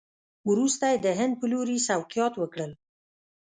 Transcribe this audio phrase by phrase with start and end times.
[0.49, 2.71] وروسته یې د هند په لوري سوقیات وکړل.